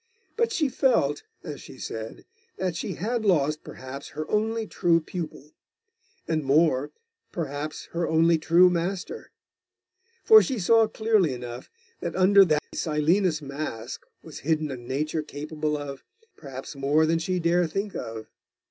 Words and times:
But 0.35 0.51
she 0.51 0.67
felt, 0.67 1.21
as 1.43 1.61
she 1.61 1.77
said, 1.77 2.25
that 2.57 2.75
she 2.75 2.93
had 2.93 3.23
lost 3.23 3.63
perhaps 3.63 4.07
her 4.09 4.27
only 4.31 4.65
true 4.65 4.99
pupil; 4.99 5.51
and 6.27 6.43
more 6.43 6.89
perhaps 7.31 7.85
her 7.91 8.07
only 8.07 8.39
true 8.39 8.67
master. 8.71 9.31
For 10.23 10.41
she 10.41 10.57
saw 10.57 10.87
clearly 10.87 11.33
enough, 11.35 11.69
that 11.99 12.15
under 12.15 12.43
that 12.45 12.63
Silenus' 12.73 13.43
mask 13.43 14.01
was 14.23 14.39
hidden 14.39 14.71
a 14.71 14.75
nature 14.75 15.21
capable 15.21 15.77
of 15.77 16.03
perhaps 16.35 16.75
more 16.75 17.05
than 17.05 17.19
she 17.19 17.37
dare 17.37 17.67
think 17.67 17.95
of. 17.95 18.25